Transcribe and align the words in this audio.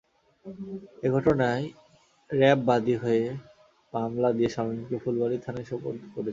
এ 1.05 1.07
ঘটনায় 1.15 1.65
র্যাব 2.29 2.59
বাদী 2.67 2.95
হয়ে 3.03 3.25
মামলা 3.93 4.29
দিয়ে 4.37 4.49
শামীমকে 4.55 4.97
ফুলবাড়ী 5.03 5.37
থানায় 5.45 5.67
সোপর্দ 5.71 6.01
করেছে। 6.05 6.29